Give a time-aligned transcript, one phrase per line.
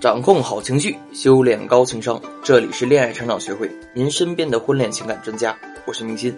[0.00, 2.22] 掌控好情绪，修炼高情商。
[2.44, 5.58] 这里是恋爱成长学会，您身边的婚恋情感专家。
[5.88, 6.32] 我是明心。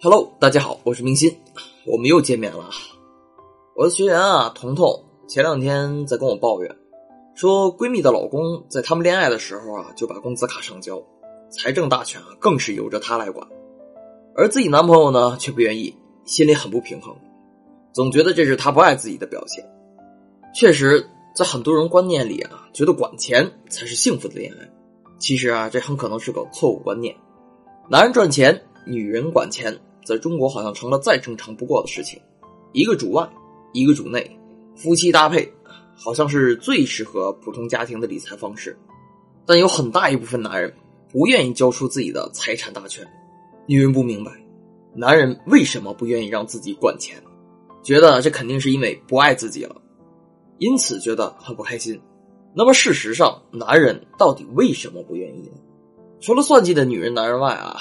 [0.00, 1.36] Hello，大家好，我是明心，
[1.84, 2.70] 我们又见面了。
[3.74, 6.76] 我的学员啊，彤彤，前两天在跟我抱怨，
[7.34, 11.02] 说闺蜜的老公在他们恋爱的时候啊，就把工资卡上交，
[11.50, 13.44] 财政大权啊，更是由着他来管，
[14.36, 17.12] 而自己男朋友呢，却不愿意，心里很不平衡。
[17.92, 19.68] 总觉得这是他不爱自己的表现。
[20.58, 24.68] 确实，在很多人观念里啊，觉得管钱才是幸福的恋爱。
[25.16, 27.14] 其实啊，这很可能是个错误观念。
[27.88, 32.20] 男人赚钱，女人管钱，在中国好像成了再正常不过的事情。
[32.72, 33.24] 一个主外，
[33.72, 34.36] 一个主内，
[34.74, 35.48] 夫妻搭配，
[35.94, 38.76] 好像是最适合普通家庭的理财方式。
[39.46, 40.74] 但有很大一部分男人
[41.08, 43.06] 不愿意交出自己的财产大权。
[43.64, 44.32] 女人不明白，
[44.92, 47.16] 男人为什么不愿意让自己管钱。
[47.80, 49.80] 觉得这肯定是因为不爱自己了，
[50.58, 52.00] 因此觉得很不开心。
[52.54, 55.58] 那么事实上，男人到底为什么不愿意呢？
[56.20, 57.76] 除了算计的女人、男人外啊，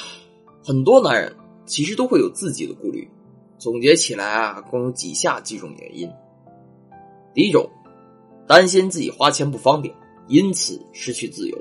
[0.64, 3.09] 很多男人其实都会有自己的顾虑。
[3.58, 6.08] 总结起来啊，共有几下几种原因：
[7.34, 7.67] 第一种，
[8.47, 9.91] 担心自己花钱不方便，
[10.28, 11.58] 因此失去自由。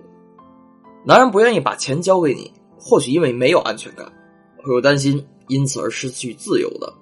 [1.06, 4.12] 男人不愿意把钱交给你，或许因为没有安全感，
[4.58, 6.92] 会有担心，因此而失去自由的。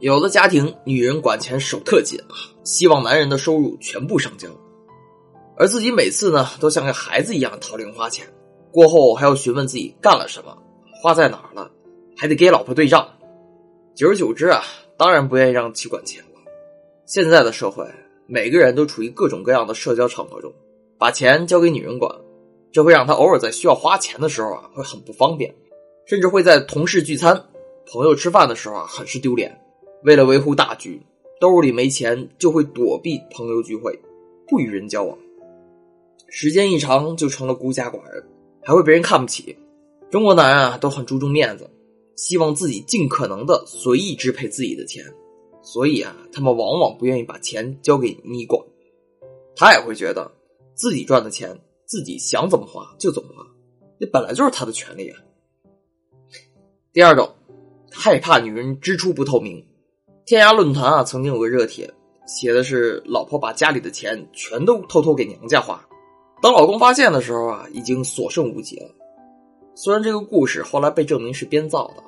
[0.00, 4.48] 有的家庭，女人管钱手特紧啊，希望男人的收入全部上交，
[5.56, 8.26] 而自己每次呢，都像个孩子一样讨零花钱，
[8.72, 10.56] 过后还要询问自己干了什么，
[11.00, 11.70] 花在哪儿了，
[12.16, 13.08] 还得给老婆对账。
[13.94, 14.62] 久而久之啊，
[14.98, 16.40] 当然不愿意让其管钱了。
[17.06, 17.86] 现在的社会，
[18.26, 20.52] 每个人都处于各种各样的社交场合中，
[20.98, 22.12] 把钱交给女人管，
[22.72, 25.54] 这会让他偶尔在需要花钱的时候啊，会很不方便，
[26.04, 27.40] 甚至会在同事聚餐、
[27.86, 29.63] 朋友吃饭的时候啊，很是丢脸。
[30.04, 31.00] 为了维护大局，
[31.40, 33.98] 兜里没钱就会躲避朋友聚会，
[34.46, 35.16] 不与人交往。
[36.28, 38.22] 时间一长就成了孤家寡人，
[38.62, 39.56] 还会被人看不起。
[40.10, 41.70] 中国男人啊都很注重面子，
[42.16, 45.02] 希望自己尽可能的随意支配自己的钱，
[45.62, 48.62] 所以啊，他们往往不愿意把钱交给你管。
[49.56, 50.30] 他也会觉得
[50.74, 53.42] 自己赚的钱自己想怎么花就怎么花，
[53.98, 55.18] 这本来就是他的权利啊。
[56.92, 57.34] 第二种，
[57.90, 59.64] 害怕女人支出不透明。
[60.26, 61.92] 天涯论坛啊，曾经有个热帖，
[62.26, 65.78] 写的是老婆把家里的钱全都偷偷给娘家花，
[66.40, 68.88] 等老公发现的时候啊，已经所剩无几了。
[69.74, 72.02] 虽然这个故事后来被证明是编造的，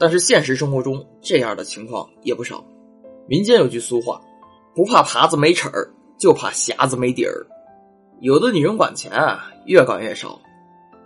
[0.00, 2.64] 但是现实生活中这样的情况也不少。
[3.28, 4.20] 民间有句俗话，
[4.74, 5.88] 不怕耙子没齿儿，
[6.18, 7.46] 就怕匣子没底儿。
[8.20, 10.40] 有的女人管钱啊，越管越少，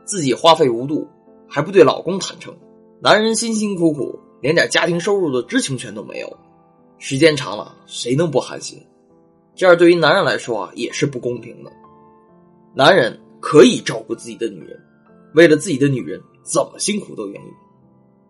[0.06, 1.06] 自己花费无度，
[1.46, 2.56] 还不对老公坦诚，
[3.02, 6.38] 男人辛辛苦苦，连点家庭收入的知情权都没有。
[7.06, 8.82] 时间长了，谁能不寒心？
[9.54, 11.70] 这样对于男人来说啊，也是不公平的。
[12.72, 14.82] 男人可以照顾自己的女人，
[15.34, 17.48] 为了自己的女人，怎么辛苦都愿意。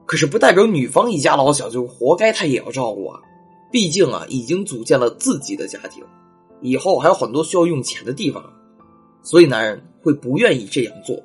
[0.06, 3.20] 可是不代表女方一家老小就活该他也要照顾啊！
[3.70, 6.02] 毕竟啊，已经组建了自己的家庭，
[6.60, 8.42] 以后还有很多需要用钱的地方，
[9.22, 11.16] 所以男人会不愿意这样做。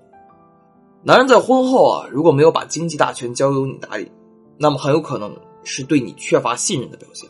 [1.01, 4.07] 男人在婚后啊，如果没有把经济大权交由你打理，
[4.55, 7.27] 那么很有可能是对你缺乏信任的表现。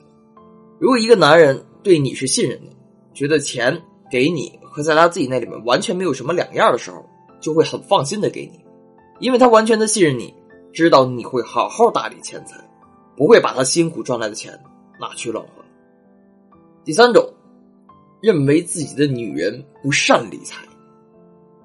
[0.79, 2.71] 如果一个男人对你是信任的，
[3.13, 3.79] 觉得钱
[4.09, 7.05] 给你和在他自己那里面完全没有什么两样的时候，
[7.41, 8.63] 就会很放心的给你，
[9.19, 10.33] 因为他完全的信任你，
[10.71, 12.55] 知道你会好好打理钱财，
[13.17, 14.57] 不会把他辛苦赚来的钱
[14.99, 15.51] 拿去乱花。
[16.85, 17.29] 第三种，
[18.21, 20.63] 认为自己的女人不善理财。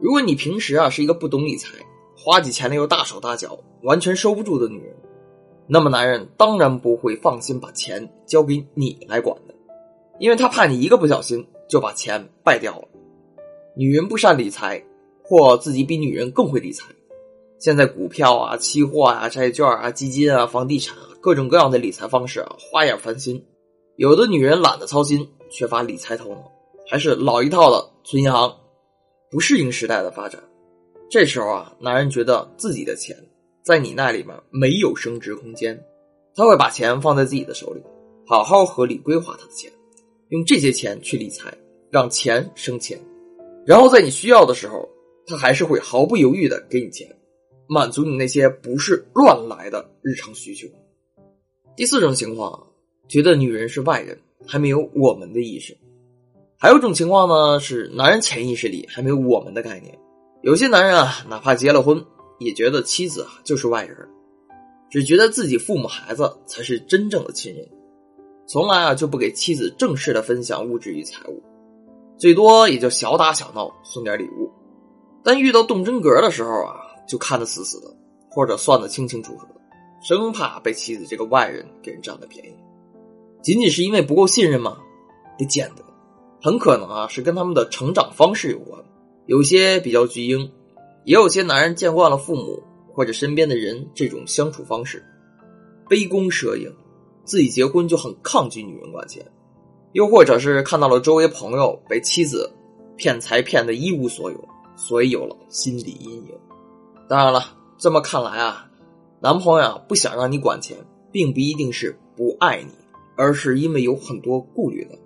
[0.01, 1.69] 如果你平时啊是一个不懂理财、
[2.17, 4.95] 花起钱来又大手大脚、完全收不住的女人。
[5.67, 9.55] 那么，男人当然不会放心把钱交给你来管的，
[10.19, 12.89] 因为他怕你一个不小心就把钱败掉了。
[13.75, 14.85] 女人不善理财，
[15.23, 16.87] 或自己比女人更会理财。
[17.59, 23.43] 现在股票啊、期货啊、债券啊、基金啊、房地产啊，各种各样的理财方式啊，花样翻新。
[23.97, 26.53] 有的女人懒得操心，缺乏理财头脑，
[26.87, 28.55] 还是老一套的存银行，
[29.31, 30.43] 不适应时代的发展。
[31.11, 33.17] 这时候啊，男人觉得自己的钱。
[33.65, 35.83] 在你那里面没有升值空间，
[36.35, 37.81] 他会把钱放在自己的手里，
[38.27, 39.73] 好好合理规划他的钱，
[40.29, 41.51] 用这些钱去理财，
[41.91, 43.01] 让钱生钱，
[43.65, 44.87] 然后在你需要的时候，
[45.27, 47.09] 他还是会毫不犹豫的给你钱，
[47.67, 50.69] 满足你那些不是乱来的日常需求。
[51.75, 52.67] 第四种情况，
[53.09, 55.73] 觉得女人是外人，还没有我们的意识；
[56.59, 59.99] 还有一种情况呢，是男人潜意识里还没有我们的概念。
[60.43, 62.05] 有些男人啊，哪怕结了婚。
[62.45, 63.97] 也觉得妻子啊就是外人，
[64.91, 67.69] 只觉得自己父母孩子才是真正的亲人。
[68.47, 71.43] 从来啊就不给妻子正式的分享物质与财物，
[72.19, 74.53] 最多也就小打小闹送点礼物。
[75.23, 76.77] 但遇到动真格的时候啊，
[77.09, 77.87] 就看得死死的，
[78.31, 79.61] 或者算得清清楚楚的，
[80.07, 82.55] 生怕被妻子这个外人给人占了便宜。
[83.43, 84.79] 仅仅是因为不够信任吗？
[85.39, 85.83] 不见得，
[86.43, 88.85] 很可能啊是跟他们的成长方式有关。
[89.27, 90.53] 有些比较巨婴，
[91.05, 92.63] 也有些男人见惯了父母
[92.93, 95.05] 或者身边的人这种相处方式，
[95.89, 96.73] 杯弓蛇影，
[97.25, 99.25] 自己结婚就很抗拒女人管钱，
[99.93, 102.51] 又或者是看到了周围朋友被妻子
[102.97, 106.31] 骗财骗得一无所有，所以有了心理阴影。
[107.09, 107.45] 当然了，
[107.79, 108.71] 这么看来啊，
[109.21, 110.77] 男朋友不想让你管钱，
[111.13, 112.73] 并不一定是不爱你。
[113.17, 114.99] 而是因为有很多顾虑的。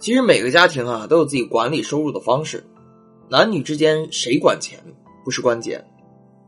[0.00, 2.64] 其实每个家庭啊都有自己管理收入的方式，
[3.28, 4.78] 男女之间谁管钱
[5.24, 5.82] 不是关键，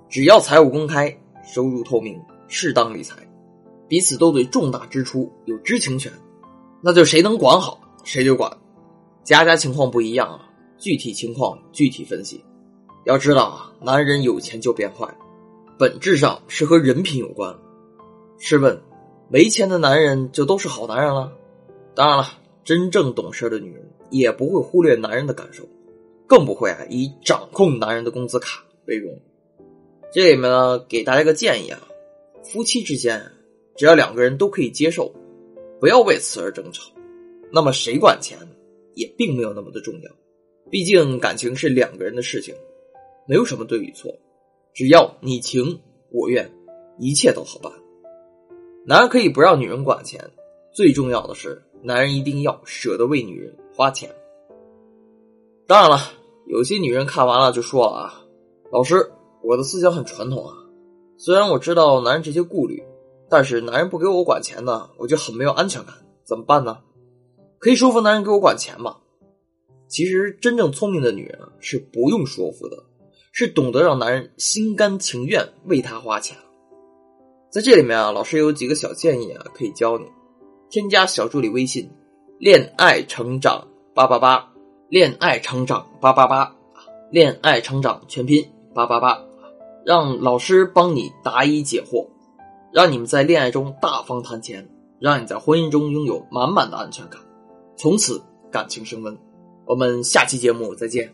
[0.09, 1.13] 只要财务公开、
[1.43, 3.17] 收入透明、适当理财，
[3.89, 6.13] 彼此都对重大支出有知情权，
[6.83, 8.55] 那就谁能管好谁就管。
[9.25, 12.45] 家家情况不一样啊，具体情况具体分析。
[13.05, 15.09] 要知道啊，男人有钱就变坏，
[15.79, 17.57] 本质上是和人品有关。
[18.39, 18.79] 试问？
[19.29, 21.33] 没钱的男人就都是好男人了？
[21.95, 22.29] 当然了，
[22.63, 25.65] 真正懂事的女人也不会忽略男人的感受，
[26.27, 29.19] 更不会啊以掌控男人的工资卡为荣。
[30.13, 31.81] 这里面呢，给大家个建议啊，
[32.43, 33.21] 夫妻之间
[33.77, 35.13] 只要两个人都可以接受，
[35.81, 36.91] 不要为此而争吵。
[37.53, 38.39] 那么谁管钱
[38.95, 40.11] 也并没有那么的重要，
[40.71, 42.55] 毕竟感情是两个人的事情，
[43.27, 44.13] 没有什么对与错，
[44.73, 45.81] 只要你情
[46.11, 46.51] 我愿，
[46.99, 47.73] 一切都好办。
[48.85, 50.21] 男人可以不让女人管钱，
[50.73, 54.09] 最重要的是，男人一定要舍得为女人花钱。
[55.67, 55.99] 当然了，
[56.47, 58.26] 有些女人看完了就说啊，
[58.73, 59.11] 老师，
[59.43, 60.55] 我的思想很传统啊，
[61.17, 62.83] 虽然我知道男人这些顾虑，
[63.31, 66.79] 但是男人不给我管钱呢，我就很没有安全感，怎么办呢？
[67.59, 68.97] 可以说服男人给我管钱吗？
[69.89, 72.77] 其实真正聪明的女人，是不用说服的，
[73.33, 76.37] 是懂得让男人心甘情愿为她花钱。
[77.51, 80.05] 在这里面啊，老师有几个小建议啊，可以教你。
[80.69, 81.89] 添加小助理微信
[82.41, 84.53] “恋爱成长八八八”，
[84.91, 86.57] 恋爱成长八八八，
[87.11, 88.45] 恋爱成长全拼
[88.77, 89.19] 八八八，
[89.87, 92.07] 让老师帮你答疑解惑，
[92.71, 94.69] 让你们在恋爱中大方谈钱，
[95.01, 97.19] 让你在婚姻中拥有满满的安全感，
[97.75, 99.17] 从此感情升温。
[99.65, 101.11] 我们下期节目再见。